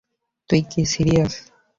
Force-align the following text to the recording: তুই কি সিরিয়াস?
তুই 0.49 0.61
কি 0.71 0.81
সিরিয়াস? 0.91 1.33